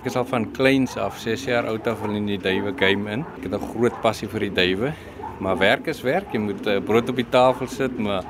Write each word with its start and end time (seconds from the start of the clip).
Ek 0.00 0.06
is 0.08 0.14
al 0.16 0.24
van 0.24 0.46
kleins 0.56 0.94
af, 0.96 1.18
6 1.20 1.42
jaar 1.44 1.66
oud 1.68 1.84
af 1.90 2.00
in 2.08 2.24
die 2.24 2.38
duwe 2.40 2.70
game 2.72 3.10
in. 3.12 3.20
Ek 3.36 3.42
het 3.44 3.52
'n 3.52 3.68
groot 3.74 4.00
passie 4.00 4.28
vir 4.28 4.48
die 4.48 4.54
duwe. 4.56 4.92
Maar 5.40 5.58
werk 5.58 5.86
is 5.88 6.00
werk, 6.00 6.32
jy 6.32 6.38
moet 6.38 6.66
uh, 6.66 6.80
brood 6.80 7.08
op 7.08 7.16
die 7.16 7.28
tafel 7.28 7.68
sit, 7.68 7.98
maar 7.98 8.24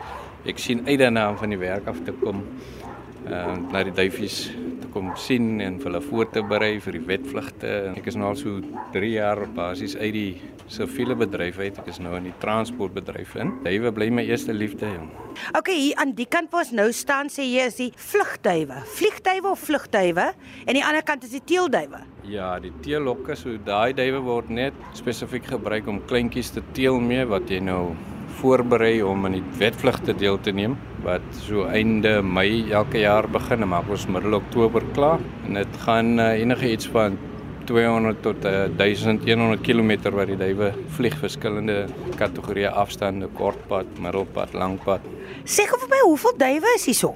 ek 0.44 0.58
sien 0.58 0.82
uit 0.86 0.98
daarna 0.98 1.30
om 1.30 1.36
van 1.36 1.48
die 1.48 1.58
werk 1.58 1.86
af 1.86 1.96
te 2.04 2.10
kom. 2.10 2.42
Uh 3.26 3.54
na 3.70 3.84
die 3.84 3.92
duifies 3.92 4.50
kom 4.92 5.12
sien 5.18 5.60
en 5.64 5.78
vir 5.80 5.90
hulle 5.90 6.02
voor 6.04 6.28
te 6.34 6.42
berei 6.46 6.74
vir 6.82 6.98
die 6.98 7.02
wetvlugte. 7.08 7.70
Ek 7.96 8.08
is 8.10 8.18
nou 8.18 8.30
al 8.30 8.38
so 8.38 8.60
3 8.94 9.10
jaar 9.12 9.44
basies 9.56 9.96
uit 9.98 10.12
die 10.14 10.30
siviele 10.70 11.16
bedryf 11.18 11.58
uit. 11.58 11.78
Ek 11.82 11.90
is 11.90 12.00
nou 12.02 12.14
in 12.18 12.28
die 12.28 12.34
transportbedryf 12.42 13.34
in. 13.40 13.54
Duwe 13.64 13.92
bly 13.94 14.10
my 14.14 14.24
eerste 14.28 14.54
liefde, 14.54 14.90
jong. 14.90 15.08
Okay, 15.58 15.76
hier 15.78 15.98
aan 16.02 16.14
die 16.18 16.28
kant 16.30 16.50
waar 16.52 16.64
ons 16.66 16.74
nou 16.76 16.88
staan 16.94 17.30
sê 17.32 17.46
jy 17.46 17.66
is 17.70 17.80
die 17.80 17.90
vlugduwe. 18.10 18.82
Vliegduwe 18.98 19.52
of 19.54 19.66
vlugduwe 19.66 20.30
en 20.66 20.78
die 20.78 20.84
ander 20.86 21.06
kant 21.06 21.26
is 21.26 21.34
die 21.34 21.44
teelduwe. 21.52 22.02
Ja, 22.30 22.52
die 22.62 22.72
teelhokke, 22.84 23.34
so 23.38 23.56
daai 23.66 23.94
duwe 23.96 24.22
word 24.26 24.50
net 24.52 24.76
spesifiek 24.98 25.48
gebruik 25.54 25.88
om 25.90 26.02
kleintjies 26.10 26.54
te 26.54 26.64
teel 26.76 27.00
mee 27.02 27.26
wat 27.30 27.50
jy 27.50 27.62
nou 27.64 27.94
voorberei 28.40 29.02
om 29.04 29.26
in 29.28 29.38
die 29.38 29.44
wetvlugte 29.60 30.14
deel 30.16 30.38
te 30.40 30.52
neem 30.56 30.76
wat 31.04 31.24
so 31.44 31.66
einde 31.68 32.20
Mei 32.24 32.70
elke 32.72 33.02
jaar 33.02 33.28
begin 33.28 33.64
en 33.64 33.72
maak 33.72 33.88
ons 33.92 34.06
middel 34.08 34.38
Oktober 34.40 34.84
klaar 34.96 35.22
en 35.46 35.60
dit 35.60 35.80
gaan 35.84 36.18
uh, 36.18 36.32
enige 36.40 36.72
iets 36.72 36.88
van 36.92 37.18
200 37.70 38.22
tot 38.24 38.44
uh, 38.48 38.66
1100 38.76 39.62
km 39.62 39.92
wat 40.16 40.30
die 40.32 40.38
duwe 40.40 40.72
vlieg 40.96 41.16
verskillende 41.20 41.84
kategorieë 42.18 42.72
afstande 42.82 43.28
kortpad, 43.38 43.88
middelpad, 44.02 44.56
langpad. 44.58 45.04
Sê 45.44 45.68
gou 45.70 45.78
vir 45.84 45.92
my 45.92 46.00
hoeveel 46.08 46.34
duwe 46.40 46.74
is 46.76 46.88
hier 46.90 46.98
so? 46.98 47.14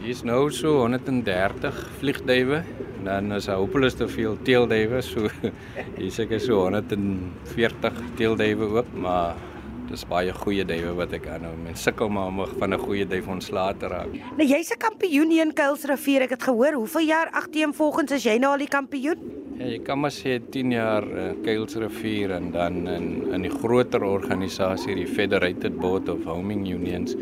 Hier 0.00 0.14
is 0.14 0.22
nou 0.24 0.46
so 0.54 0.78
130 0.84 1.80
vliegduwe 2.00 2.62
en 3.00 3.08
dan 3.08 3.32
is 3.36 3.48
daar 3.50 3.60
hopeloos 3.60 3.96
te 3.98 4.08
veel 4.08 4.38
teelduwe 4.46 5.02
so 5.04 5.28
hier 5.98 6.12
seker 6.14 6.40
so 6.40 6.62
140 6.68 8.02
teelduwe 8.16 8.70
ook 8.80 8.94
maar 8.94 9.49
dis 9.90 10.04
baie 10.06 10.32
goeie 10.32 10.64
duwe 10.66 10.92
wat 10.98 11.12
ek 11.16 11.26
aanhou. 11.34 11.52
Mense 11.64 11.88
sukkel 11.88 12.10
maar 12.14 12.30
om 12.30 12.44
van 12.58 12.74
'n 12.74 12.78
goeie 12.78 13.06
duif 13.06 13.26
ontslae 13.28 13.74
te 13.76 13.88
raak. 13.88 14.12
Nou 14.36 14.46
jy's 14.46 14.70
'n 14.70 14.78
kampioen 14.78 15.30
hier 15.30 15.46
in 15.46 15.52
Kuilsrivier. 15.52 16.22
Ek 16.22 16.30
het 16.30 16.42
gehoor, 16.42 16.72
hoeveel 16.72 17.06
jaar 17.06 17.30
agtereenvolgens 17.32 18.12
is 18.12 18.24
jy 18.24 18.38
nou 18.38 18.52
al 18.52 18.58
die 18.58 18.68
kampioen? 18.68 19.18
Ja, 19.58 19.66
jy 19.66 19.78
kan 19.78 20.00
maar 20.00 20.10
sê 20.10 20.40
10 20.50 20.70
jaar 20.70 21.04
uh, 21.04 21.32
Kuilsrivier 21.42 22.30
en 22.30 22.50
dan 22.52 22.88
in 22.88 23.32
in 23.34 23.42
die 23.42 23.50
groter 23.50 24.02
organisasie 24.02 24.94
die 24.94 25.06
Federated 25.06 25.76
Board 25.76 26.08
of 26.08 26.24
Homing 26.24 26.66
Unions. 26.68 27.16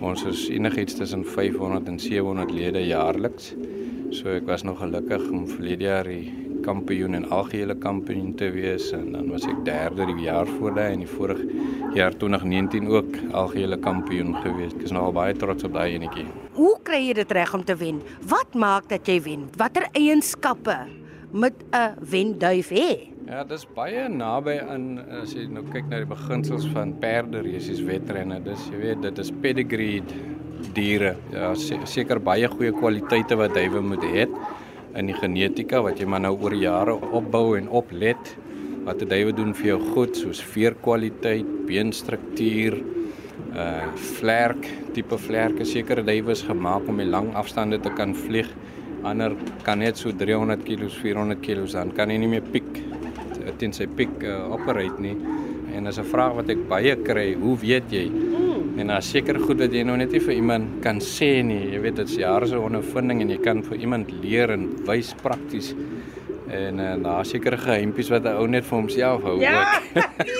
Ons 0.00 0.24
is 0.24 0.48
enigiets 0.48 0.94
tussen 0.94 1.24
500 1.24 1.88
en 1.88 1.98
700 1.98 2.50
lede 2.50 2.86
jaarliks. 2.86 3.54
So 4.10 4.28
ek 4.28 4.46
was 4.46 4.62
nog 4.62 4.78
gelukkig 4.78 5.30
om 5.30 5.46
verlede 5.48 5.84
jaar 5.84 6.04
die 6.04 6.41
kampioen 6.64 7.16
en 7.18 7.26
algehele 7.34 7.74
kampioen 7.82 8.32
te 8.38 8.48
wees 8.54 8.90
en 8.96 9.12
dan 9.14 9.28
was 9.32 9.44
ek 9.50 9.64
derde 9.66 10.06
die 10.08 10.24
jaar 10.26 10.48
voor 10.58 10.74
daai 10.76 10.94
en 10.94 11.04
die 11.04 11.10
vorige 11.10 11.44
jaar 11.96 12.14
2019 12.16 12.88
ook 12.88 13.18
algehele 13.42 13.78
kampioen 13.82 14.34
gewees. 14.44 14.72
Ek 14.78 14.86
is 14.88 14.94
nou 14.94 15.08
al 15.08 15.16
baie 15.16 15.36
trots 15.36 15.66
op 15.68 15.76
daai 15.76 15.98
enetjie. 15.98 16.26
Hoe 16.56 16.74
kry 16.86 17.02
jy 17.08 17.18
dit 17.20 17.36
reg 17.36 17.54
om 17.54 17.64
te 17.66 17.76
wen? 17.78 18.00
Wat 18.30 18.56
maak 18.58 18.88
dat 18.92 19.08
jy 19.08 19.18
wen? 19.26 19.48
Watter 19.60 19.88
eienskappe 19.92 20.78
moet 21.32 21.58
'n 21.72 21.96
wenduif 22.00 22.70
hê? 22.70 23.08
Ja, 23.26 23.44
dis 23.44 23.66
baie 23.74 24.08
naby 24.08 24.58
aan 24.60 24.98
as 25.22 25.34
jy 25.34 25.46
nou 25.46 25.62
kyk 25.72 25.86
na 25.88 26.02
die 26.02 26.10
beginsels 26.10 26.66
van 26.72 26.98
perde 26.98 27.40
resies 27.40 27.80
wedrenne. 27.80 28.40
Dis 28.44 28.68
jy 28.70 28.78
weet, 28.78 29.02
dit 29.02 29.18
is 29.18 29.30
pedigree 29.30 30.02
diere. 30.74 31.16
Ja, 31.32 31.54
seker 31.54 32.20
baie 32.20 32.48
goeie 32.48 32.72
kwaliteite 32.72 33.36
wat 33.36 33.54
duwe 33.54 33.80
moet 33.80 34.02
hê 34.02 34.26
in 34.98 35.08
die 35.08 35.16
genetika 35.16 35.80
wat 35.84 36.00
jy 36.00 36.06
maar 36.08 36.22
nou 36.24 36.34
oor 36.36 36.54
jare 36.56 36.94
opbou 37.14 37.54
en 37.58 37.68
oplet 37.68 38.34
wat 38.86 38.98
die 38.98 39.08
duwe 39.08 39.32
doen 39.36 39.52
vir 39.54 39.72
jou 39.72 39.78
goed 39.92 40.16
soos 40.18 40.40
veerkwaliteit, 40.52 41.48
beenstruktuur, 41.68 42.80
uh 43.52 43.86
vlerk, 44.18 44.66
tipe 44.96 45.18
vlerke. 45.18 45.64
Sekere 45.68 46.02
duwe 46.06 46.34
is 46.34 46.42
gemaak 46.46 46.88
om 46.90 46.98
die 46.98 47.06
lang 47.08 47.30
afstande 47.38 47.78
te 47.82 47.92
kan 47.94 48.14
vlieg. 48.14 48.50
Ander 49.06 49.36
kan 49.66 49.78
net 49.82 49.98
so 49.98 50.10
300 50.10 50.64
kg, 50.66 50.90
400 50.90 51.40
kg 51.42 51.66
dan 51.72 51.94
kan 51.94 52.10
jy 52.10 52.18
nie 52.22 52.32
meer 52.36 52.50
piek 52.54 52.82
teen 53.58 53.74
sy 53.74 53.86
piek 53.86 54.22
uh, 54.26 54.44
operate 54.54 55.02
nie. 55.02 55.16
En 55.76 55.86
as 55.86 55.98
'n 55.98 56.06
vraag 56.06 56.34
wat 56.36 56.50
ek 56.50 56.68
baie 56.68 56.96
kry, 56.96 57.34
hoe 57.34 57.56
weet 57.58 57.90
jy? 57.90 58.06
En 58.76 58.88
daar 58.88 59.02
seker 59.04 59.36
goed 59.40 59.60
wat 59.60 59.74
jy 59.74 59.82
nou 59.84 59.96
net 60.00 60.14
nie 60.14 60.20
vir 60.24 60.34
iemand 60.34 60.78
kan 60.84 61.00
sê 61.04 61.42
nie. 61.44 61.74
Jy 61.74 61.80
weet 61.84 61.98
dit 62.00 62.08
is 62.08 62.16
jare 62.22 62.48
se 62.48 62.58
ondervinding 62.58 63.20
en 63.24 63.32
jy 63.34 63.40
kan 63.44 63.60
vir 63.66 63.84
iemand 63.84 64.12
leer 64.22 64.54
en 64.54 64.68
wys 64.88 65.12
prakties. 65.20 65.74
En 66.52 66.80
uh, 66.80 66.94
daar 67.04 67.28
seker 67.28 67.58
geheimpies 67.58 68.08
wat 68.12 68.24
'n 68.24 68.36
ou 68.40 68.46
net 68.48 68.64
vir 68.64 68.78
homself 68.78 69.22
hou 69.22 69.38
ja, 69.40 69.80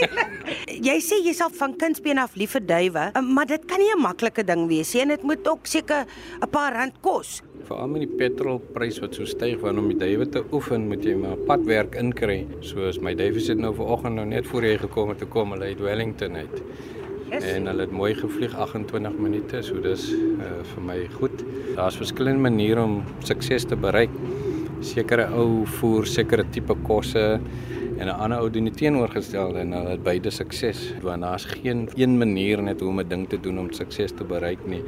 jy 0.88 0.96
sê 0.98 1.18
jy 1.22 1.32
sal 1.36 1.52
van 1.54 1.76
kindsbeen 1.78 2.18
af 2.18 2.34
lief 2.36 2.56
vir 2.56 2.64
duwe, 2.66 3.04
eh, 3.14 3.22
maar 3.22 3.46
dit 3.46 3.64
kan 3.70 3.78
nie 3.78 3.92
'n 3.94 4.02
maklike 4.02 4.44
ding 4.44 4.66
wees 4.68 4.94
nie. 4.94 5.06
Dit 5.06 5.22
moet 5.22 5.48
ook 5.48 5.66
seker 5.66 6.06
'n 6.42 6.50
paar 6.50 6.72
rand 6.74 7.00
kos. 7.00 7.42
Veral 7.64 7.88
met 7.88 8.02
die 8.02 8.16
petrolprys 8.16 8.98
wat 9.00 9.14
so 9.14 9.24
styg 9.24 9.60
want 9.60 9.78
om 9.78 9.88
die 9.88 9.98
duwe 9.98 10.28
te 10.28 10.44
oefen 10.52 10.88
moet 10.88 11.04
jy 11.04 11.14
maar 11.14 11.36
padwerk 11.36 11.94
inkry. 11.94 12.46
Soos 12.60 12.98
my 12.98 13.14
duwe 13.14 13.40
sit 13.40 13.58
nou 13.58 13.74
vanoggend 13.74 14.14
nou 14.14 14.26
net 14.26 14.46
voor 14.46 14.62
jy 14.62 14.78
gekom 14.78 15.08
het 15.08 15.18
te 15.18 15.26
kom 15.26 15.52
hulle 15.52 15.64
uit 15.64 15.80
Wellington 15.80 16.36
uit. 16.36 16.62
Yes. 17.32 17.44
En 17.48 17.66
hulle 17.66 17.86
het 17.86 17.92
mooi 17.96 18.12
gevlieg 18.12 18.52
28 18.60 19.14
minute, 19.16 19.62
so 19.64 19.80
dis 19.80 20.10
uh, 20.12 20.58
vir 20.68 20.82
my 20.84 20.96
goed. 21.14 21.44
Daar's 21.78 21.96
verskillende 21.96 22.44
maniere 22.44 22.82
om 22.84 22.98
sukses 23.24 23.64
te 23.64 23.78
bereik 23.80 24.12
sekere 24.84 25.30
ou 25.32 25.62
voer 25.78 26.04
sekere 26.10 26.44
tipe 26.52 26.76
kosse 26.84 27.22
en 27.96 28.08
'n 28.08 28.10
ander 28.10 28.42
ou 28.42 28.50
doen 28.50 28.68
die 28.68 28.74
teenoorgestelde 28.74 29.62
en 29.62 29.72
hulle 29.72 29.94
het 29.94 30.02
beide 30.04 30.30
sukses. 30.30 30.92
Want 31.00 31.22
daar's 31.22 31.44
geen 31.44 31.88
een 31.96 32.18
manier 32.18 32.62
net 32.62 32.80
hoe 32.80 32.88
om 32.88 33.00
'n 33.00 33.08
ding 33.08 33.28
te 33.28 33.40
doen 33.40 33.58
om 33.58 33.72
sukses 33.72 34.12
te 34.12 34.24
bereik 34.24 34.66
nie. 34.66 34.82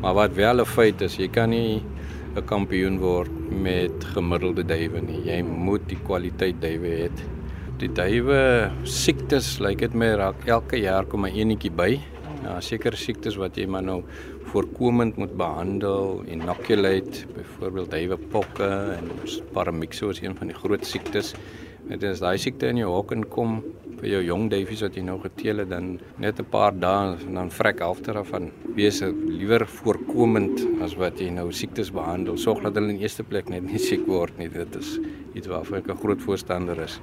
Maar 0.00 0.14
wat 0.14 0.34
wel 0.34 0.60
'n 0.60 0.66
feit 0.66 1.00
is, 1.00 1.16
jy 1.16 1.28
kan 1.28 1.50
nie 1.50 1.82
'n 2.36 2.44
kampioen 2.44 2.98
word 2.98 3.30
met 3.50 4.04
gemiddelde 4.04 4.64
duwe 4.64 5.00
nie. 5.00 5.24
Jy 5.24 5.42
moet 5.42 5.88
die 5.88 5.98
kwaliteit 6.06 6.60
duwe 6.60 6.88
hê. 6.88 7.10
Die 7.78 7.86
duwe 7.94 8.72
siektes, 8.90 9.60
lyk 9.62 9.84
dit 9.84 9.92
my 9.94 10.08
raak 10.18 10.40
elke 10.50 10.80
jaar 10.82 11.06
kom 11.06 11.22
'n 11.24 11.30
enetjie 11.30 11.70
by. 11.70 12.00
Ja, 12.42 12.58
sekere 12.60 12.96
siektes 12.96 13.36
wat 13.38 13.54
jy 13.54 13.66
maar 13.66 13.84
nou 13.84 14.02
voorkomend 14.50 15.16
moet 15.16 15.36
behandel, 15.36 16.24
inoculate, 16.26 17.26
byvoorbeeld 17.36 17.90
duiwepokke 17.90 18.96
en 18.98 19.10
paramyxo 19.52 20.10
is 20.10 20.20
een 20.20 20.34
van 20.34 20.48
die 20.48 20.56
groot 20.56 20.84
siektes. 20.84 21.34
Dit 21.88 22.02
is 22.02 22.18
daai 22.18 22.36
siekte 22.36 22.66
in 22.66 22.78
jou 22.82 22.90
hok 22.90 23.12
inkom 23.12 23.62
vir 24.00 24.08
jou 24.10 24.22
jong 24.24 24.50
duifies 24.50 24.82
wat 24.82 24.96
jy 24.96 25.02
nou 25.02 25.18
geteel 25.22 25.62
het 25.62 25.70
dan 25.70 26.00
net 26.18 26.40
'n 26.40 26.50
paar 26.50 26.72
dae 26.72 27.16
en 27.26 27.34
dan 27.34 27.50
vrek 27.50 27.78
halfter 27.78 28.18
af 28.18 28.28
van 28.28 28.50
wees 28.74 29.00
liewer 29.02 29.66
voorkomend 29.66 30.66
as 30.82 30.94
wat 30.96 31.20
jy 31.20 31.30
nou 31.30 31.52
siektes 31.52 31.90
behandel. 31.90 32.36
Sorg 32.36 32.62
dat 32.62 32.74
hulle 32.74 32.90
in 32.90 33.00
eerste 33.00 33.22
plek 33.22 33.48
net 33.48 33.62
nie 33.62 33.78
siek 33.78 34.06
word 34.06 34.36
nie. 34.38 34.48
Dit 34.48 34.76
is 34.76 34.98
iets 35.38 35.50
waarvan 35.50 35.78
ek 35.78 35.88
'n 35.88 35.98
groot 36.02 36.20
voorstander 36.22 36.78
is. 36.84 37.00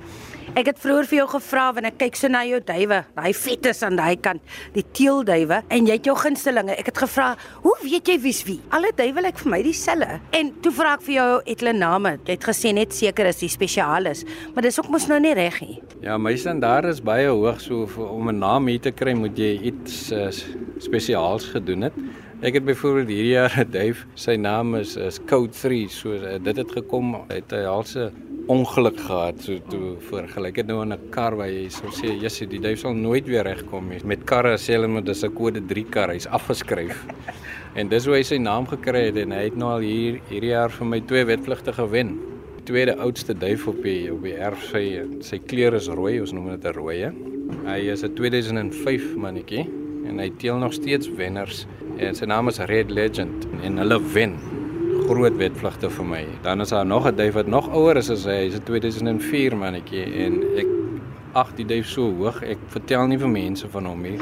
Ek 0.56 0.66
het 0.66 0.80
vroeër 0.80 1.08
vir 1.10 1.18
jou 1.18 1.28
gevra 1.28 1.74
wanneer 1.74 1.92
ek 1.92 1.98
kyk 1.98 2.16
so 2.16 2.28
na 2.28 2.44
jou 2.46 2.60
duwe, 2.60 3.04
daai 3.16 3.34
vetes 3.34 3.84
aan 3.84 3.96
daai 3.96 4.16
kant, 4.16 4.42
die 4.74 4.86
teelduwe 4.92 5.64
en 5.70 5.88
jy 5.88 5.98
het 5.98 6.06
jou 6.06 6.16
gunstelinge. 6.16 6.78
Ek 6.78 6.86
het 6.86 6.98
gevra, 6.98 7.36
"Hoe 7.64 7.76
weet 7.84 8.08
jy 8.08 8.20
wie's 8.20 8.44
wie?" 8.44 8.62
Alle 8.72 8.92
duwe 8.96 9.22
lyk 9.22 9.38
vir 9.38 9.52
my 9.52 9.62
dieselfde. 9.62 10.20
En 10.32 10.54
toe 10.62 10.72
vra 10.72 10.94
ek 10.94 11.02
vir 11.02 11.16
jou 11.16 11.42
etle 11.46 11.74
name. 11.74 12.20
Jy 12.26 12.32
het 12.32 12.44
gesê 12.44 12.74
net 12.74 12.94
seker 12.94 13.26
is 13.26 13.40
die 13.40 13.50
spesialis, 13.50 14.24
maar 14.54 14.64
dis 14.64 14.80
ook 14.80 14.90
mos 14.90 15.08
nou 15.08 15.20
nie 15.20 15.34
reg 15.34 15.62
nie. 15.62 15.82
Ja, 16.02 16.18
my 16.18 16.36
standaard 16.36 16.86
is 16.86 17.02
baie 17.02 17.28
hoog 17.28 17.62
so 17.62 17.88
om 17.98 18.30
'n 18.30 18.40
naam 18.40 18.68
hier 18.68 18.80
te 18.80 18.92
kry 18.92 19.14
moet 19.14 19.38
jy 19.38 19.60
iets 19.62 20.12
uh, 20.12 20.30
spesiaals 20.78 21.46
gedoen 21.46 21.82
het. 21.82 21.94
Ek 22.44 22.54
het 22.54 22.66
byvoorbeeld 22.66 23.08
hierdie 23.08 23.32
jaar 23.32 23.54
'n 23.58 23.72
duif, 23.72 24.06
sy 24.14 24.36
naam 24.36 24.76
is 24.76 24.96
is 24.96 25.20
Code 25.26 25.54
3, 25.54 25.88
so 25.90 26.14
uh, 26.14 26.36
dit 26.44 26.58
het 26.58 26.72
gekom 26.72 27.16
uit 27.28 27.52
'n 27.52 27.64
halse 27.64 28.12
ongeluk 28.52 28.98
gehad 29.02 29.40
so 29.42 29.58
toe 29.72 29.96
vergelyk 30.06 30.60
het 30.62 30.68
nou 30.70 30.82
aan 30.82 30.94
'n 30.94 31.10
kar 31.10 31.36
waar 31.36 31.50
jy 31.50 31.70
sou 31.70 31.90
sê 31.90 32.14
jissie 32.22 32.48
die 32.48 32.60
duif 32.60 32.80
sal 32.80 32.94
nooit 32.94 33.26
weer 33.28 33.44
regkom 33.44 33.90
nie. 33.90 34.00
Met 34.04 34.26
karre 34.26 34.58
sê 34.58 34.74
hulle 34.74 34.88
moet 34.88 35.06
dis 35.06 35.24
'n 35.24 35.34
kode 35.34 35.62
3 35.68 35.84
kar 35.90 36.10
hy's 36.10 36.28
afgeskryf. 36.28 37.06
En 37.76 37.90
dis 37.90 38.06
hoe 38.06 38.16
hy 38.16 38.24
sy 38.24 38.38
naam 38.38 38.66
gekry 38.68 39.06
het 39.08 39.18
en 39.18 39.32
hy 39.32 39.44
het 39.44 39.56
nou 39.56 39.70
al 39.70 39.80
hier 39.80 40.22
hierdie 40.30 40.52
jaar 40.52 40.70
vir 40.70 40.88
my 40.88 41.02
twee 41.02 41.26
wedvlugte 41.26 41.74
gewen. 41.74 42.20
Tweede 42.64 42.96
oudste 42.98 43.34
duif 43.34 43.68
op 43.68 43.84
die 43.84 44.14
op 44.14 44.24
die 44.24 44.34
erf 44.34 44.64
sy 44.72 45.02
sy 45.20 45.40
kleur 45.40 45.74
is 45.74 45.88
rooi 45.88 46.22
ons 46.22 46.32
noem 46.32 46.50
dit 46.52 46.66
'n 46.66 46.74
rooie. 46.74 47.12
Hy 47.66 47.80
is 47.92 48.04
'n 48.04 48.16
2005 48.16 49.16
mannetjie 49.16 49.68
en 50.08 50.20
hy 50.20 50.30
teel 50.38 50.58
nog 50.58 50.74
steeds 50.74 51.10
wenners. 51.10 51.68
En 51.98 52.16
sy 52.16 52.26
naam 52.26 52.48
is 52.48 52.60
Red 52.60 52.92
Legend 52.92 53.48
en 53.64 53.78
hulle 53.78 54.00
wen 54.14 54.38
groot 55.06 55.38
wetvlugte 55.38 55.90
vir 55.90 56.08
my. 56.10 56.24
Dan 56.44 56.62
is 56.62 56.74
daar 56.74 56.86
nog 56.86 57.08
'n 57.08 57.16
duif 57.16 57.34
wat 57.34 57.48
nog 57.48 57.70
ouer 57.70 57.98
is 57.98 58.10
as 58.10 58.26
hy, 58.26 58.38
hy's 58.46 58.56
'n 58.56 58.64
2004 58.64 59.56
mannetjie 59.56 60.04
en 60.26 60.44
ek 60.58 60.68
ag 61.34 61.56
die 61.56 61.66
duif 61.66 61.88
so 61.88 62.02
hoog. 62.02 62.44
Ek 62.44 62.58
vertel 62.68 63.08
nie 63.08 63.18
vir 63.18 63.30
mense 63.30 63.68
van 63.68 63.86
hom 63.86 64.02
nie. 64.02 64.18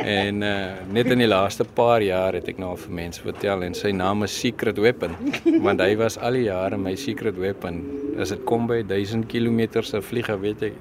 En 0.00 0.42
uh 0.42 0.72
net 0.92 1.06
in 1.06 1.18
die 1.18 1.28
laaste 1.28 1.64
paar 1.64 2.02
jaar 2.02 2.32
het 2.32 2.48
ek 2.48 2.58
nou 2.58 2.76
vir 2.76 2.92
mense 2.92 3.20
vertel 3.20 3.62
en 3.62 3.74
sy 3.74 3.90
naam 3.90 4.22
is 4.22 4.38
Secret 4.40 4.78
Weapon, 4.78 5.16
want 5.60 5.80
hy 5.80 5.96
was 5.96 6.18
al 6.18 6.32
die 6.32 6.46
jare 6.48 6.78
my 6.78 6.94
secret 6.94 7.36
weapon. 7.36 7.84
As 8.18 8.28
dit 8.28 8.44
kom 8.44 8.66
by 8.66 8.82
1000 8.82 9.28
km 9.28 9.82
se 9.82 10.00
vliege, 10.00 10.40
weet 10.40 10.62
ek 10.62 10.72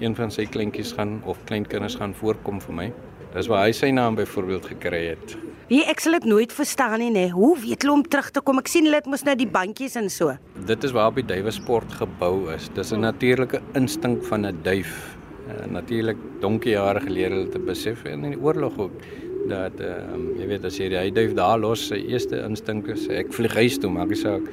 een 0.00 0.14
van 0.14 0.30
sy 0.30 0.46
kleintjies 0.46 0.92
gaan 0.92 1.18
of 1.26 1.38
kleinkinders 1.44 1.98
gaan 1.98 2.14
voorkom 2.14 2.60
vir 2.60 2.74
my. 2.74 2.92
Dis 3.34 3.48
waar 3.50 3.66
hy 3.66 3.72
sy 3.72 3.90
naam 3.90 4.14
byvoorbeeld 4.14 4.66
gekry 4.66 5.06
het. 5.08 5.36
Wie 5.68 5.82
ek 5.84 6.00
sal 6.00 6.14
dit 6.16 6.24
nooit 6.24 6.52
verstaan 6.56 6.96
nie, 7.02 7.10
nê. 7.12 7.26
Hoe 7.28 7.50
weet 7.60 7.84
hulle 7.84 7.98
om 7.98 8.02
terug 8.08 8.30
te 8.32 8.40
kom? 8.40 8.56
Ek 8.56 8.70
sien 8.72 8.86
hulle 8.88 9.02
het 9.02 9.08
mos 9.10 9.20
nou 9.26 9.34
die 9.36 9.48
bandjies 9.52 9.98
en 10.00 10.06
so. 10.08 10.32
Dit 10.64 10.86
is 10.88 10.94
waar 10.96 11.10
op 11.10 11.18
die 11.20 11.26
duiwesport 11.28 11.92
gebou 11.98 12.48
is. 12.54 12.70
Dis 12.72 12.92
'n 12.92 13.04
natuurlike 13.04 13.60
instink 13.74 14.24
van 14.24 14.46
'n 14.46 14.62
duif. 14.62 15.16
Uh, 15.48 15.66
Natuurlik 15.68 16.16
donkie 16.40 16.72
jare 16.72 17.00
gelede 17.00 17.34
hulle 17.34 17.50
te 17.52 17.58
besef 17.58 18.04
en 18.04 18.24
in 18.24 18.30
die 18.30 18.40
oorlog 18.40 18.78
ook 18.78 18.96
dat 19.48 19.80
um, 19.80 20.40
jy 20.40 20.46
weet 20.46 20.64
as 20.64 20.78
jy 20.78 20.88
die 20.88 21.12
duif 21.12 21.34
daar 21.34 21.58
los, 21.58 21.88
sy 21.88 21.96
eerste 21.96 22.42
instink 22.48 22.88
is 22.88 23.06
ek 23.08 23.32
vlieg 23.32 23.54
huis 23.54 23.78
toe, 23.78 23.90
maak 23.90 24.08
nie 24.08 24.16
saak. 24.16 24.40
So 24.44 24.52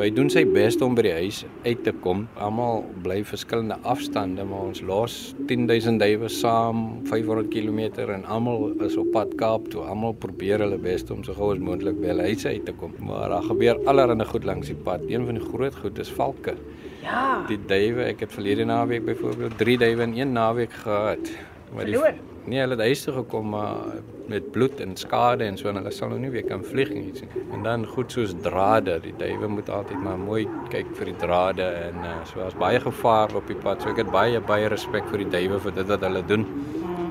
hy 0.00 0.08
doen 0.16 0.30
sy 0.32 0.46
bes 0.48 0.78
om 0.80 0.94
by 0.96 1.02
die 1.04 1.12
huis 1.12 1.42
uit 1.66 1.82
te 1.84 1.92
kom. 2.04 2.22
Almal 2.40 2.80
bly 3.04 3.18
verskillende 3.28 3.76
afstande, 3.84 4.46
maar 4.48 4.70
ons 4.70 4.80
los 4.88 5.16
10000 5.50 6.00
duwe 6.00 6.30
saam 6.32 7.02
500 7.10 7.50
km 7.52 7.82
en 8.06 8.24
almal 8.24 8.70
is 8.86 8.96
op 8.96 9.12
pad 9.12 9.36
Kaap 9.36 9.68
toe. 9.74 9.84
Almal 9.84 10.16
probeer 10.16 10.64
hulle 10.64 10.80
bes 10.80 11.04
om 11.12 11.20
so 11.26 11.36
gou 11.36 11.52
as 11.52 11.60
moontlik 11.60 12.00
by 12.00 12.14
hulle 12.14 12.30
huise 12.30 12.48
uit 12.48 12.64
te 12.64 12.72
kom. 12.80 12.96
Maar 13.04 13.36
daar 13.36 13.48
gebeur 13.50 13.84
allerlei 13.84 14.28
goed 14.32 14.48
langs 14.48 14.72
die 14.72 14.80
pad. 14.88 15.04
Een 15.12 15.28
van 15.28 15.36
die 15.36 15.44
groot 15.44 15.76
goed 15.84 16.00
is 16.00 16.16
valke. 16.16 16.56
Ja. 17.02 17.42
Die 17.50 17.60
duwe, 17.60 18.08
ek 18.08 18.24
het 18.24 18.32
verlede 18.32 18.64
naweek 18.64 19.04
byvoorbeeld 19.12 19.58
3 19.60 19.80
duwe 19.84 20.08
in 20.08 20.20
een 20.22 20.32
naweek 20.32 20.72
gehad. 20.86 21.34
Maar 21.74 21.84
die 21.84 21.98
Verloor? 21.98 22.31
Nee, 22.44 22.58
hulle 22.58 22.74
het 22.74 22.82
huis 22.90 23.04
toe 23.04 23.12
gekom 23.14 23.52
maar 23.54 24.00
met 24.26 24.48
bloed 24.50 24.80
en 24.82 24.96
skade 24.98 25.44
en 25.46 25.56
so 25.58 25.68
en 25.70 25.78
hulle 25.78 25.90
sal 25.94 26.10
nou 26.10 26.18
nie 26.18 26.30
weer 26.32 26.44
kan 26.46 26.64
vlieg 26.66 26.90
nie. 26.90 27.12
sien. 27.14 27.28
En 27.54 27.62
dan 27.62 27.84
goed 27.86 28.12
soos 28.12 28.32
drade, 28.42 28.96
die 29.04 29.14
duwe 29.18 29.46
moet 29.48 29.70
altyd 29.70 30.00
maar 30.02 30.18
mooi 30.18 30.48
kyk 30.72 30.90
vir 30.98 31.12
die 31.12 31.16
drade 31.20 31.62
en 31.62 32.00
uh, 32.02 32.16
so 32.26 32.42
as 32.42 32.56
baie 32.58 32.80
gevaar 32.82 33.34
op 33.38 33.46
die 33.46 33.58
pad. 33.58 33.82
So 33.82 33.92
ek 33.92 34.02
het 34.02 34.10
baie 34.10 34.40
baie 34.40 34.70
respek 34.72 35.06
vir 35.12 35.22
die 35.22 35.28
duwe 35.36 35.60
vir 35.62 35.76
dit 35.76 35.92
wat 35.94 36.08
hulle 36.08 36.24
doen. 36.26 36.48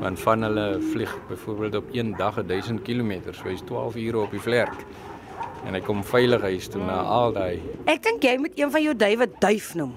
Want 0.02 0.20
van 0.20 0.44
hulle 0.44 0.66
vlieg 0.92 1.14
byvoorbeeld 1.30 1.76
op 1.80 1.96
een 1.96 2.12
dag 2.18 2.42
1000 2.44 2.82
km, 2.84 3.32
so 3.32 3.48
hy's 3.48 3.64
12 3.70 3.96
ure 4.02 4.26
op 4.26 4.36
die 4.36 4.44
vlerk. 4.44 4.86
En 5.66 5.78
hy 5.78 5.82
kom 5.86 6.04
veilig 6.04 6.42
huis 6.42 6.68
toe 6.74 6.82
na 6.82 7.04
al 7.06 7.32
daai 7.36 7.62
Ek 7.86 8.02
dink 8.04 8.26
jy 8.26 8.36
moet 8.42 8.58
een 8.60 8.72
van 8.74 8.84
jou 8.84 8.98
duwe 8.98 9.30
duif 9.40 9.72
noem. 9.80 9.96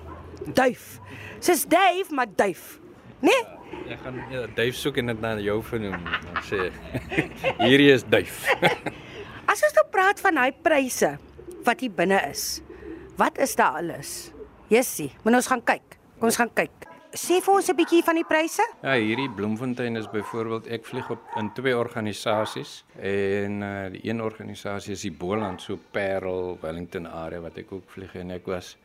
Duif. 0.55 1.01
Dis 1.45 1.67
duif, 1.67 2.11
maar 2.11 2.31
duif. 2.37 2.79
Nee? 3.25 3.43
Ek 3.89 4.01
gaan 4.05 4.21
ja, 4.33 4.45
duif 4.57 4.79
soek 4.79 5.01
en 5.03 5.13
dit 5.13 5.21
na 5.25 5.35
jou 5.43 5.59
vernoem. 5.63 6.07
Dan 6.29 6.41
sê 6.49 6.71
hierdie 7.61 7.91
is 7.93 8.07
duif. 8.09 8.45
As 9.51 9.61
ons 9.61 9.77
nou 9.77 9.87
praat 9.93 10.23
van 10.25 10.41
daai 10.41 10.53
pryse 10.65 11.15
wat 11.65 11.85
hier 11.85 11.93
binne 11.93 12.21
is. 12.31 12.63
Wat 13.21 13.39
is 13.39 13.55
daar 13.57 13.79
alles? 13.83 14.33
Jessie, 14.73 15.13
moet 15.23 15.39
ons 15.39 15.51
gaan 15.51 15.63
kyk. 15.63 15.99
Kom 16.19 16.31
ons 16.31 16.41
gaan 16.41 16.53
kyk. 16.57 16.89
Sê 17.15 17.37
vir 17.39 17.55
ons 17.55 17.69
'n 17.71 17.77
bietjie 17.79 18.03
van 18.03 18.17
die 18.19 18.27
pryse? 18.27 18.65
Ja, 18.83 18.97
hierdie 18.99 19.29
Bloemfontein 19.31 19.97
is 19.97 20.09
byvoorbeeld 20.11 20.67
ek 20.67 20.85
vlieg 20.85 21.11
op 21.11 21.23
in 21.39 21.53
twee 21.55 21.77
organisasies 21.77 22.85
en 22.99 23.63
uh, 23.63 23.91
die 23.93 24.03
een 24.09 24.21
organisasie 24.21 24.93
is 24.97 25.05
die 25.07 25.13
Boland 25.13 25.63
so 25.63 25.79
Parel 25.93 26.59
Wellington 26.61 27.07
area 27.07 27.39
wat 27.41 27.59
ek 27.63 27.71
ook 27.73 27.87
vlieg 27.87 28.17
en 28.19 28.35
ek 28.35 28.47
was 28.51 28.77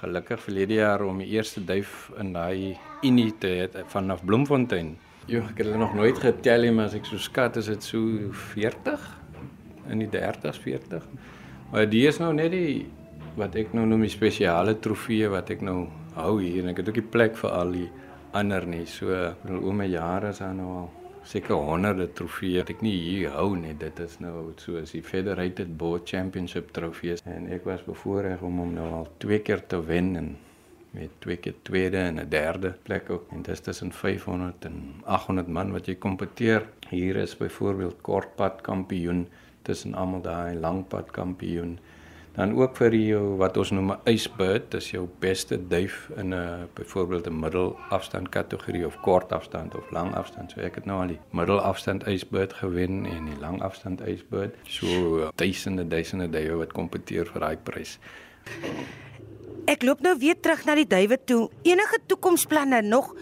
gelukkig 0.00 0.40
verlede 0.42 0.78
jaar 0.80 1.04
om 1.06 1.20
die 1.22 1.30
eerste 1.36 1.62
duif 1.64 2.10
in 2.20 2.32
daai 2.34 2.76
unie 3.06 3.32
te 3.40 3.52
hê 3.54 3.84
vanaf 3.92 4.24
Bloemfontein. 4.26 4.94
Jo, 5.30 5.40
ek 5.40 5.60
het 5.62 5.66
hulle 5.66 5.80
nog 5.80 5.94
nooit 5.96 6.18
getel 6.20 6.66
nie, 6.66 6.72
maar 6.76 6.90
as 6.90 6.98
ek 6.98 7.06
so 7.08 7.20
skat 7.22 7.56
is 7.56 7.70
dit 7.72 7.86
so 7.86 8.32
40 8.54 9.06
in 9.92 10.02
die 10.04 10.10
30s 10.12 10.60
40. 10.60 11.06
Maar 11.70 11.88
die 11.90 12.04
is 12.08 12.20
nou 12.20 12.32
net 12.36 12.52
die 12.52 12.84
wat 13.38 13.56
ek 13.58 13.72
nou 13.74 13.86
noem 13.88 14.04
die 14.06 14.12
spesiale 14.12 14.76
trofee 14.82 15.30
wat 15.32 15.50
ek 15.54 15.64
nou 15.64 15.86
hou 16.14 16.34
hier 16.42 16.62
en 16.62 16.70
ek 16.70 16.82
het 16.82 16.90
ook 16.92 17.00
die 17.00 17.12
plek 17.16 17.38
vir 17.40 17.54
al 17.56 17.72
die 17.74 17.88
ander 18.36 18.66
nie. 18.68 18.84
So 18.90 19.10
oor 19.10 19.74
my 19.74 19.88
jare 19.90 20.34
is 20.34 20.42
daar 20.42 20.54
nou 20.54 20.68
al 20.82 20.92
seker 21.28 21.56
honderde 21.56 22.06
trofeeë 22.18 22.62
wat 22.62 22.72
ek 22.74 22.82
nie 22.84 22.94
hier 22.94 23.34
hou 23.34 23.54
nie. 23.56 23.74
Dit 23.80 24.00
is 24.04 24.18
nou 24.22 24.52
soos 24.60 24.92
die 24.94 25.02
Federated 25.04 25.76
Board 25.80 26.08
Championship 26.08 26.72
trofees 26.76 27.24
en 27.28 27.48
ek 27.54 27.64
was 27.68 27.84
bevoorreg 27.86 28.42
om 28.44 28.60
hom 28.62 28.74
nou 28.76 28.88
al 29.00 29.08
twee 29.24 29.40
keer 29.44 29.64
te 29.68 29.80
wen 29.88 30.14
en 30.20 30.34
met 30.94 31.10
twee 31.24 31.40
keer 31.42 31.56
tweede 31.66 31.98
en 31.98 32.20
'n 32.20 32.28
derde 32.28 32.74
plek 32.82 33.10
ook. 33.10 33.32
En 33.32 33.42
dis 33.42 33.60
tussen 33.60 33.92
500 33.92 34.64
en 34.64 34.94
800 35.04 35.48
man 35.48 35.72
wat 35.72 35.86
jy 35.86 35.94
kompeteer. 35.94 36.68
Hier 36.88 37.16
is 37.16 37.36
byvoorbeeld 37.36 38.00
kortpad 38.02 38.60
kampioen 38.60 39.28
tussen 39.62 39.94
almal 39.94 40.22
daai 40.22 40.54
langpad 40.54 41.10
kampioen. 41.10 41.78
Dan 42.34 42.56
ook 42.58 42.74
vir 42.76 42.94
jou 42.98 43.36
wat 43.38 43.56
ons 43.56 43.70
noem 43.70 43.92
'n 43.92 44.10
icebird, 44.10 44.70
dis 44.70 44.90
jou 44.90 45.08
beste 45.18 45.56
duif 45.68 46.10
in 46.16 46.34
'n 46.34 46.68
byvoorbeeld 46.74 47.26
'n 47.26 47.38
middelafstand 47.40 48.28
kategorie 48.28 48.86
of 48.86 49.00
kort 49.00 49.32
afstand 49.32 49.74
of 49.74 49.90
lang 49.90 50.14
afstand. 50.14 50.50
So 50.50 50.60
ek 50.60 50.74
het 50.74 50.84
nou 50.84 51.00
al 51.00 51.06
die 51.06 51.20
middelafstand 51.30 52.06
icebird 52.06 52.52
gewen 52.52 53.06
en 53.06 53.24
die 53.24 53.38
lang 53.40 53.62
afstand 53.62 54.00
icebird. 54.00 54.54
So 54.62 55.30
duisende 55.34 55.88
duisende 55.88 56.30
duwe 56.30 56.56
wat 56.56 56.72
kompeteer 56.72 57.26
vir 57.26 57.40
daai 57.40 57.56
prys. 57.56 57.98
Ek 59.64 59.82
loop 59.82 60.00
nou 60.00 60.18
weer 60.18 60.40
terug 60.40 60.64
na 60.64 60.74
die 60.74 60.86
duwe 60.86 61.18
toe. 61.24 61.50
Enige 61.62 61.98
toekomsplanne 62.06 62.82
nog? 62.82 63.14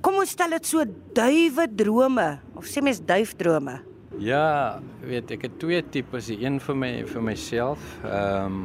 Kom 0.00 0.14
ons 0.14 0.30
stel 0.30 0.50
dit 0.50 0.66
so 0.66 0.84
duwe 1.12 1.66
drome 1.74 2.40
of 2.54 2.64
sê 2.64 2.82
mens 2.82 3.00
duifdrome. 3.00 3.87
Ja, 4.18 4.80
weet 5.06 5.30
ek 5.30 5.44
het 5.46 5.58
twee 5.62 5.82
tipes, 5.94 6.26
die 6.26 6.40
een 6.42 6.58
vir 6.62 6.76
my 6.78 6.92
vir 7.06 7.22
myself. 7.22 7.82
Ehm 8.06 8.56
um, 8.58 8.64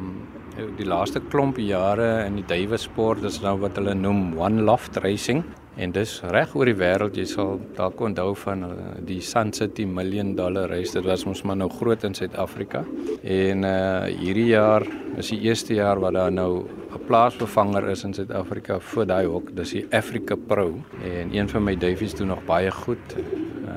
die 0.78 0.86
laaste 0.86 1.18
klomp 1.32 1.56
jare 1.58 2.26
in 2.28 2.36
die 2.38 2.44
duwe 2.46 2.78
sport 2.78 3.24
is 3.26 3.40
nou 3.42 3.56
wat 3.58 3.74
hulle 3.80 3.94
noem 3.98 4.36
one 4.38 4.62
loft 4.62 5.00
racing 5.02 5.40
en 5.74 5.90
dis 5.90 6.12
reg 6.30 6.52
oor 6.54 6.70
die 6.70 6.76
wêreld. 6.78 7.16
Jy 7.18 7.24
sal 7.26 7.56
dalk 7.74 7.98
onthou 8.06 8.28
van 8.38 8.62
uh, 8.62 8.76
die 9.02 9.18
Sun 9.18 9.50
City 9.54 9.82
million 9.86 10.36
dollar 10.38 10.70
race. 10.70 10.94
Dit 10.94 11.06
was 11.06 11.26
ons 11.26 11.42
maar 11.42 11.58
nou 11.58 11.68
groot 11.70 12.06
in 12.06 12.14
Suid-Afrika. 12.14 12.84
En 13.22 13.66
uh 13.66 14.06
hierdie 14.10 14.48
jaar 14.52 14.86
is 15.18 15.30
die 15.34 15.40
eerste 15.48 15.74
jaar 15.74 16.02
wat 16.02 16.14
daar 16.14 16.32
nou 16.32 16.66
'n 16.66 17.02
plaasvervanger 17.06 17.90
is 17.90 18.04
in 18.04 18.14
Suid-Afrika 18.14 18.78
vir 18.80 19.06
daai 19.06 19.26
hok. 19.26 19.54
Dis 19.56 19.70
die 19.70 19.86
Africa 19.90 20.36
Pro 20.36 20.82
en 21.02 21.34
een 21.34 21.48
van 21.48 21.64
my 21.64 21.76
duifies 21.76 22.14
doen 22.14 22.28
nog 22.28 22.44
baie 22.44 22.70
goed. 22.70 23.18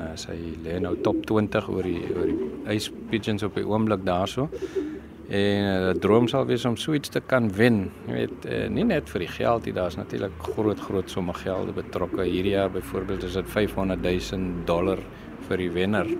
Uh, 0.08 0.16
sy 0.16 0.36
lê 0.64 0.78
nou 0.80 0.94
top 1.04 1.24
20 1.28 1.68
oor 1.72 1.86
die 1.86 2.04
oor 2.14 2.30
die 2.30 2.76
ice 2.76 2.92
pigeons 3.10 3.44
op 3.46 3.58
die 3.58 3.66
oomblik 3.66 4.04
daarso. 4.06 4.48
En 5.28 5.66
uh, 5.68 5.90
droom 6.00 6.28
sal 6.30 6.46
wees 6.48 6.64
om 6.68 6.76
so 6.80 6.94
iets 6.96 7.12
te 7.12 7.20
kan 7.20 7.50
wen. 7.52 7.82
Jy 8.06 8.14
weet, 8.14 8.46
uh, 8.48 8.64
nie 8.72 8.86
net 8.88 9.10
vir 9.12 9.26
die 9.26 9.32
geld 9.34 9.68
nie, 9.68 9.74
daar's 9.76 9.98
natuurlik 10.00 10.36
groot 10.54 10.80
groot 10.80 11.12
somme 11.12 11.34
gelde 11.36 11.74
betrokke. 11.76 12.24
Hierdie 12.24 12.56
jaar 12.56 12.72
byvoorbeeld 12.72 13.28
is 13.28 13.36
dit 13.36 13.50
500 13.52 14.00
000 14.04 14.64
dollar 14.68 15.02
vir 15.48 15.62
die 15.62 15.70
wenner. 15.70 16.10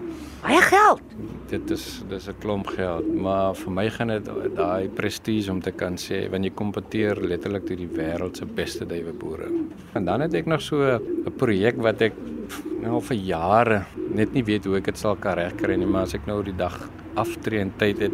Baie 0.42 0.60
geld. 0.62 1.02
Dit 1.50 1.70
is 1.74 2.02
dis 2.08 2.28
'n 2.28 2.38
klomp 2.40 2.66
geld, 2.66 3.06
maar 3.14 3.54
vir 3.54 3.72
my 3.72 3.90
gaan 3.90 4.08
dit 4.08 4.28
daai 4.54 4.88
prestige 4.88 5.50
om 5.50 5.60
te 5.60 5.72
kan 5.72 5.96
sê 5.96 6.30
wanneer 6.30 6.50
jy 6.50 6.56
kompeteer 6.56 7.16
letterlik 7.20 7.66
teen 7.66 7.78
die 7.78 7.96
wêreld 7.96 8.36
se 8.36 8.46
beste 8.46 8.86
duiweboere. 8.86 9.48
En 9.94 10.04
dan 10.04 10.20
het 10.20 10.34
ek 10.34 10.46
nog 10.46 10.60
so 10.60 10.76
'n 10.76 11.32
projek 11.36 11.76
wat 11.76 12.02
ek 12.02 12.12
nou 12.82 12.94
al 12.94 13.00
vir 13.00 13.16
jare 13.16 13.84
net 14.14 14.32
nie 14.32 14.44
weet 14.44 14.64
hoe 14.64 14.76
ek 14.76 14.84
dit 14.84 14.98
sal 14.98 15.16
kan 15.16 15.34
regkry 15.34 15.76
nie, 15.76 15.86
maar 15.86 16.02
as 16.02 16.14
ek 16.14 16.26
nou 16.26 16.42
die 16.42 16.56
dag 16.56 16.88
aftree 17.14 17.60
en 17.60 17.72
tyd 17.76 17.98
het 17.98 18.12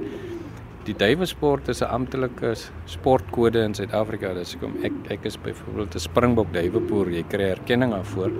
Die 0.84 0.92
duiwesport 0.92 1.68
is 1.72 1.80
'n 1.80 1.88
amptelike 1.88 2.50
sportkode 2.84 3.60
in 3.64 3.74
Suid-Afrika. 3.74 4.34
Dis 4.34 4.52
hoekom 4.52 4.74
ek 4.84 4.92
ek 5.10 5.24
is 5.24 5.36
byvoorbeeld 5.36 5.94
'n 5.94 5.98
Springbok 5.98 6.52
duiweboer. 6.52 7.08
Jy 7.08 7.24
kry 7.28 7.48
erkenning 7.56 7.92
daarvoor. 7.92 8.30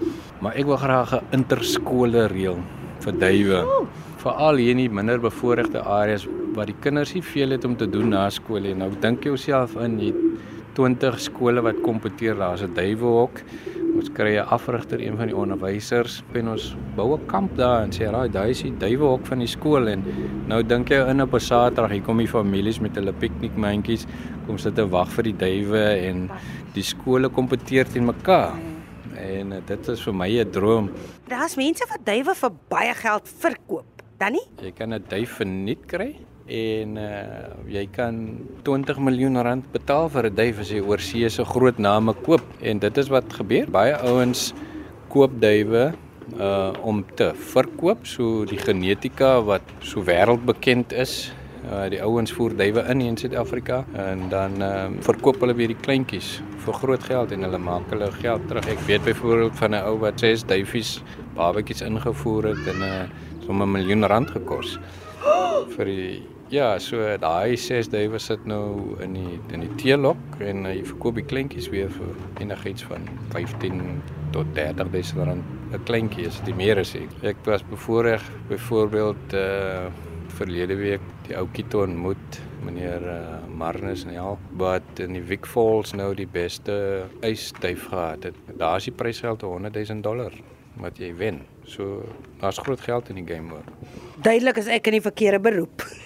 Maar 0.40 0.52
ek 0.54 0.66
wil 0.66 0.76
graag 0.76 1.12
'n 1.14 1.24
interskole 1.32 2.28
reël 2.28 2.58
vir 3.00 3.12
duiwe. 3.12 3.86
Veral 4.16 4.56
hier 4.56 4.70
in 4.70 4.76
die 4.76 4.88
minder 4.88 5.18
bevoorregte 5.18 5.80
areas 5.80 6.26
waar 6.54 6.66
die 6.66 6.80
kinders 6.80 7.14
nie 7.14 7.22
veel 7.22 7.50
het 7.50 7.64
om 7.64 7.76
te 7.76 7.86
doen 7.86 8.08
na 8.08 8.28
skool 8.30 8.60
nie. 8.60 8.74
Nou 8.74 8.90
dink 9.00 9.24
jouself 9.24 9.76
in 9.76 9.98
jy 9.98 10.06
het 10.06 10.22
20 10.74 11.20
skole 11.20 11.62
wat 11.62 11.80
kompeteer. 11.80 12.36
Daar's 12.36 12.62
'n 12.62 12.74
duiwehok. 12.74 13.40
Ons 13.94 14.10
kry 14.10 14.34
'n 14.36 14.48
afrigter, 14.50 15.00
een 15.00 15.16
van 15.16 15.26
die 15.26 15.36
onderwysers, 15.36 16.22
en 16.34 16.48
ons 16.48 16.76
bou 16.96 17.14
'n 17.14 17.26
kamp 17.26 17.56
daar 17.56 17.82
en 17.82 17.90
sê, 17.90 18.10
"Raai, 18.10 18.28
daai 18.28 18.50
is 18.50 18.62
die 18.62 18.76
duiwehok 18.76 19.26
van 19.26 19.38
die 19.38 19.46
skool." 19.46 19.88
En 19.88 20.02
nou 20.48 20.62
dink 20.62 20.88
jy 20.88 21.08
in 21.10 21.22
op 21.22 21.34
'n 21.34 21.40
Saterdag, 21.40 21.90
hier 21.90 22.02
kom 22.02 22.18
die 22.18 22.28
families 22.28 22.80
met 22.80 22.94
hulle 22.96 23.12
piknikmandjies, 23.12 24.06
kom 24.46 24.58
sit 24.58 24.78
en 24.78 24.88
wag 24.88 25.08
vir 25.08 25.22
die 25.22 25.36
duwe 25.36 25.84
en 26.08 26.30
die 26.74 26.82
skole 26.82 27.28
kompeteer 27.28 27.86
teen 27.86 28.04
mekaar. 28.04 28.52
En 29.16 29.52
uh, 29.52 29.58
dit 29.66 29.88
is 29.88 30.02
vir 30.02 30.14
my 30.14 30.28
'n 30.28 30.50
droom. 30.50 30.90
Daar's 31.28 31.56
mense 31.56 31.86
wat 31.88 32.04
duwe 32.04 32.34
vir 32.34 32.50
baie 32.68 32.94
geld 32.94 33.28
verkoop. 33.28 34.02
Dan 34.18 34.32
nie? 34.32 34.46
Jy 34.62 34.72
kan 34.72 34.92
'n 34.92 35.04
duif 35.08 35.30
verniet 35.30 35.86
kry 35.86 36.16
en 36.46 36.96
uh, 37.00 37.52
jy 37.72 37.86
kan 37.88 38.16
20 38.66 38.98
miljoen 39.00 39.40
rand 39.40 39.64
betaal 39.72 40.10
vir 40.12 40.28
'n 40.28 40.34
duif 40.34 40.58
as 40.60 40.70
jy 40.70 40.80
oorsee 40.80 41.28
se 41.28 41.44
groot 41.44 41.78
name 41.78 42.12
koop. 42.12 42.44
En 42.60 42.78
dit 42.78 42.98
is 42.98 43.08
wat 43.08 43.32
gebeur. 43.32 43.70
Baie 43.70 43.96
ouens 43.96 44.52
koop 45.08 45.40
duwe 45.40 45.94
uh 46.38 46.72
om 46.82 47.04
te 47.16 47.32
verkoop. 47.34 48.06
So 48.06 48.44
die 48.44 48.58
genetika 48.58 49.40
wat 49.44 49.62
so 49.80 50.02
wêreldbekend 50.04 50.92
is 50.92 51.32
uh 51.64 51.88
die 51.88 52.02
ouens 52.02 52.32
voer 52.32 52.56
duwe 52.56 52.84
in 52.90 53.00
in 53.00 53.16
Suid-Afrika 53.16 53.84
en 53.94 54.28
dan 54.28 54.60
uh 54.60 54.88
verkoop 55.00 55.40
hulle 55.40 55.54
weer 55.54 55.68
die 55.68 55.80
kleintjies 55.80 56.42
vir 56.64 56.74
groot 56.74 57.02
geld 57.02 57.32
en 57.32 57.42
hulle 57.42 57.58
maak 57.58 57.88
hulle 57.90 58.10
geld 58.20 58.48
terug. 58.48 58.68
Ek 58.68 58.84
weet 58.86 59.04
byvoorbeeld 59.04 59.56
van 59.56 59.70
'n 59.74 59.84
ou 59.88 59.98
wat 59.98 60.20
6 60.20 60.44
duifies 60.44 61.02
babetjies 61.34 61.80
ingevoer 61.80 62.44
het 62.52 62.66
en 62.66 62.78
'n 62.78 62.82
uh, 62.82 63.08
sommer 63.46 63.66
'n 63.66 63.72
miljoen 63.72 64.04
rand 64.04 64.30
gekos 64.30 64.78
vir 65.76 65.84
die 65.84 66.33
Ja, 66.54 66.76
so 66.78 67.02
daai 67.18 67.56
6 67.58 67.88
duwe 67.90 68.18
sit 68.22 68.44
nou 68.46 68.94
in 69.02 69.16
die 69.16 69.38
in 69.56 69.64
die 69.64 69.72
teelok 69.80 70.36
en 70.44 70.68
hy 70.68 70.84
verkoop 70.86 71.16
die 71.18 71.24
kleintjies 71.26 71.66
weer 71.72 71.88
vir 71.90 72.12
enigiets 72.44 72.84
van 72.86 73.08
15 73.32 73.80
tot 74.36 74.52
30 74.54 74.92
000 74.92 75.26
rand 75.26 75.48
'n 75.74 75.80
kleintjie 75.88 76.28
is 76.28 76.38
die 76.46 76.54
meer 76.54 76.78
as 76.78 76.94
ek. 76.94 77.40
Was 77.48 77.64
bevoorreg 77.72 78.22
byvoorbeeld 78.52 79.34
uh 79.34 79.90
verlede 80.34 80.76
week 80.78 81.02
die 81.26 81.36
ou 81.38 81.46
Kito 81.54 81.82
ontmoet 81.82 82.40
meneer 82.64 83.02
uh, 83.02 83.18
Marnus 83.48 84.04
en 84.04 84.16
al 84.18 84.38
wat 84.58 84.98
in 84.98 85.14
die 85.14 85.22
Wick 85.22 85.46
Falls 85.46 85.92
nou 85.94 86.14
die 86.14 86.26
beste 86.26 87.06
ysduif 87.22 87.86
gehad 87.90 88.24
het. 88.24 88.34
Daar 88.58 88.76
is 88.76 88.88
die 88.90 88.94
prysgeld 88.94 89.42
100 89.42 89.74
000 89.74 90.02
dollar 90.02 90.32
wat 90.82 90.98
jy 90.98 91.12
wen. 91.14 91.42
So 91.66 92.02
daar's 92.40 92.58
groot 92.58 92.80
geld 92.80 93.10
in 93.10 93.22
die 93.22 93.26
game 93.34 93.50
hoor. 93.50 93.68
Duidelik 94.22 94.58
is 94.58 94.66
ek 94.66 94.90
in 94.90 94.98
die 94.98 95.06
verkeerde 95.06 95.40
beroep. 95.40 95.86